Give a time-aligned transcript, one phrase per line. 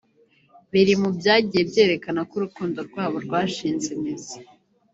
[0.71, 4.37] biri mu byagiye byerekana ko urukundo rwabo rwashinze imizi